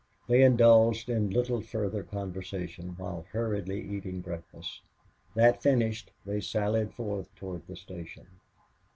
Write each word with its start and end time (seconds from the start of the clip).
They 0.27 0.41
indulged 0.41 1.11
in 1.11 1.29
little 1.29 1.61
further 1.61 2.01
conversation 2.01 2.95
while 2.97 3.27
hurriedly 3.33 3.81
eating 3.83 4.19
breakfast. 4.21 4.81
That 5.35 5.61
finished, 5.61 6.09
they 6.25 6.41
sallied 6.41 6.95
forth 6.95 7.29
toward 7.35 7.67
the 7.67 7.75
station. 7.75 8.25